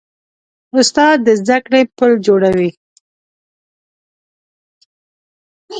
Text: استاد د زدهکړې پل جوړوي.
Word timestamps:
استاد 0.77 1.17
د 1.27 1.27
زدهکړې 1.39 1.81
پل 1.97 2.11
جوړوي. 2.27 2.69